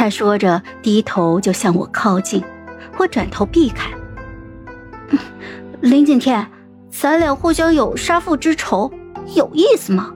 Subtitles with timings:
[0.00, 2.42] 他说着，低头就向我靠近，
[2.96, 3.90] 我转头避开。
[5.82, 6.50] 林景天，
[6.88, 8.90] 咱俩互相有杀父之仇，
[9.36, 10.10] 有意思吗？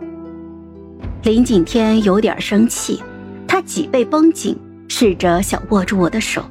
[1.24, 3.02] 林景天有点生气，
[3.46, 4.58] 他脊背绷紧，
[4.88, 6.42] 试着想握住我的手，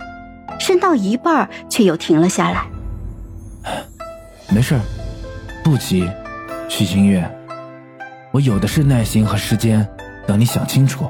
[0.60, 2.68] 伸到一半却又停了下来。
[4.54, 4.80] 没事，
[5.64, 6.08] 不急，
[6.70, 7.28] 许清月，
[8.32, 9.84] 我有的是耐心和时间，
[10.28, 11.10] 等你想清楚。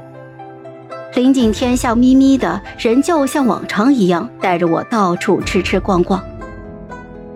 [1.14, 6.20] 林景天笑眯眯的，仍旧像往常一样带着我到处吃吃逛逛。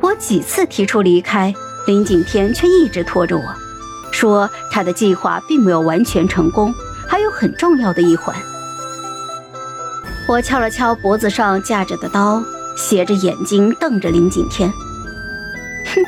[0.00, 1.54] 我几次提出离开，
[1.86, 3.42] 林景天却一直拖着我，
[4.10, 6.74] 说他的计划并没有完全成功，
[7.06, 8.34] 还有很重要的一环。
[10.26, 12.42] 我敲了敲脖子上架着的刀，
[12.76, 14.68] 斜着眼睛瞪着林景天。
[15.94, 16.02] 哼，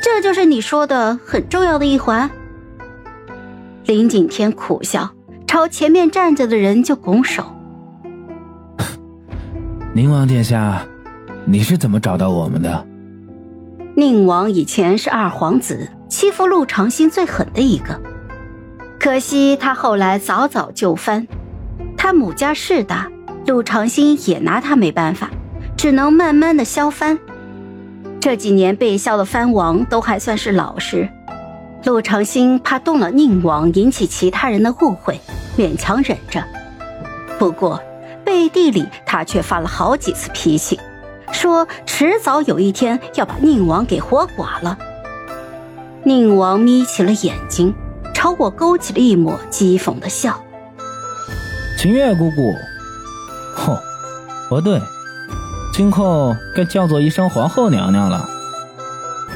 [0.00, 2.30] 这就是你说的很重要的一环。
[3.86, 5.10] 林景天苦笑。
[5.52, 7.44] 朝前面站着的人就拱手。
[9.92, 10.82] 宁王殿下，
[11.44, 12.86] 你是怎么找到我们的？
[13.94, 18.00] 宁王以前是二皇子，欺负陆长兴最狠的一个，
[18.98, 21.28] 可惜他后来早早就藩。
[21.98, 23.10] 他母家势大，
[23.46, 25.28] 陆长兴也拿他没办法，
[25.76, 27.18] 只能慢慢的削藩。
[28.18, 31.10] 这几年被削的藩王都还算是老实，
[31.84, 35.20] 陆长兴怕动了宁王，引起其他人的误会。
[35.56, 36.42] 勉强忍着，
[37.38, 37.82] 不过
[38.24, 40.80] 背地里他却发了好几次脾气，
[41.32, 44.78] 说迟早有一天要把宁王给活剐了。
[46.04, 47.74] 宁王眯起了眼睛，
[48.14, 50.40] 朝我勾起了一抹讥讽的笑。
[51.78, 52.54] 秦月姑姑，
[53.54, 53.76] 哼，
[54.48, 54.80] 不对，
[55.74, 58.28] 今后该叫做一声皇后娘娘了。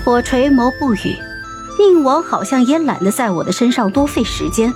[0.05, 1.19] 我垂眸不语，
[1.79, 4.73] 宁王好像也懒得在我的身上多费时间。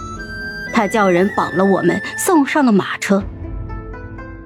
[0.73, 3.23] 他叫人绑了我们，送上了马车。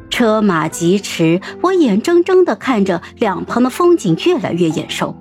[0.09, 5.17] 车马疾驰，我眼睁睁地看着两旁的风景越来越眼熟，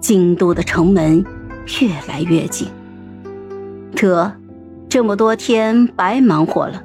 [0.00, 1.24] 京都的城门
[1.80, 2.68] 越来越近。
[3.94, 4.32] 得，
[4.88, 6.82] 这么多天白忙活了，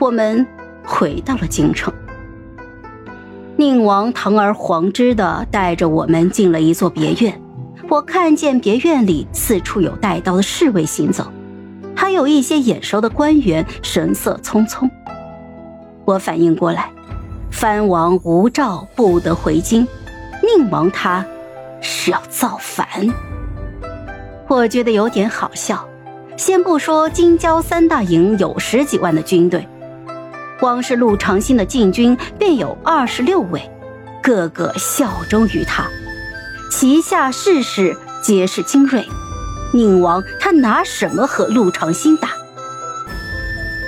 [0.00, 0.44] 我们
[0.84, 1.92] 回到了京城。
[3.56, 7.40] 宁王堂而皇之地带着我们进了一座别院，
[7.90, 11.26] 我看见别院里四处有带刀的侍卫行走。
[11.96, 14.88] 还有一些眼熟的官员，神色匆匆。
[16.04, 16.88] 我反应过来，
[17.50, 19.84] 藩王无诏不得回京，
[20.40, 21.26] 宁王他
[21.80, 22.86] 是要造反。
[24.46, 25.84] 我觉得有点好笑。
[26.36, 29.66] 先不说京郊三大营有十几万的军队，
[30.60, 33.68] 光是陆长兴的禁军便有二十六位，
[34.22, 35.86] 个个效忠于他，
[36.70, 39.04] 旗下士士皆是精锐。
[39.72, 42.30] 宁王他拿什么和陆长兴打？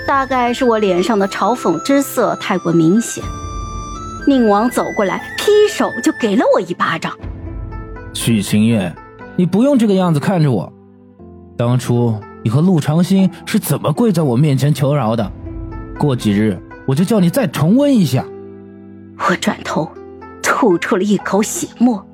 [0.06, 3.22] 大概是我脸上的嘲讽之色太过明显。
[4.26, 7.16] 宁王走过来，劈手就给了我一巴掌。
[8.12, 8.94] 许清月，
[9.36, 10.70] 你不用这个样子看着我。
[11.56, 15.30] 当初你和陆长兴是怎么跪在我面前求饶的？
[15.98, 18.24] 过几日我就叫你再重温一下。
[19.18, 19.90] 我转头，
[20.42, 22.04] 吐出了一口血沫。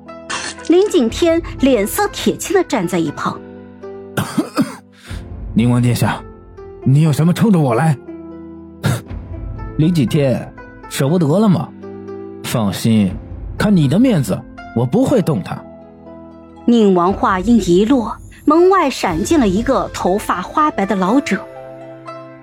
[0.69, 3.41] 林景天脸色铁青的站在一旁。
[5.55, 6.21] 宁王殿下，
[6.83, 7.97] 你有什么冲着我来？
[9.77, 10.53] 林景天，
[10.87, 11.69] 舍不得了吗？
[12.43, 13.11] 放心，
[13.57, 14.39] 看你的面子，
[14.75, 15.59] 我不会动他。
[16.65, 18.15] 宁王话音一落，
[18.45, 21.43] 门外闪进了一个头发花白的老者，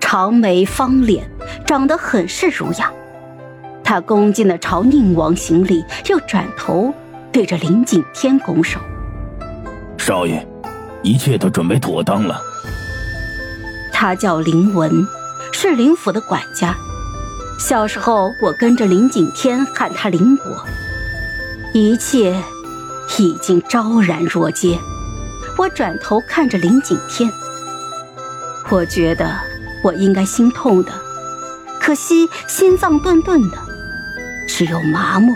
[0.01, 1.31] 长眉方脸，
[1.65, 2.91] 长得很是儒雅。
[3.85, 6.93] 他恭敬的朝宁王行礼，又转头
[7.37, 8.79] 对着林景天拱手
[9.95, 10.43] ：“少爷，
[11.03, 12.41] 一切都准备妥当了。”
[13.93, 15.07] 他叫林文，
[15.51, 16.75] 是林府的管家。
[17.59, 20.65] 小时候，我跟着林景天喊他林伯。
[21.75, 22.41] 一切
[23.19, 24.79] 已经昭然若揭。
[25.59, 27.31] 我转头看着林景天，
[28.69, 29.29] 我觉得
[29.83, 30.91] 我应该心痛的，
[31.79, 33.57] 可惜心脏顿顿的，
[34.47, 35.35] 只有麻木。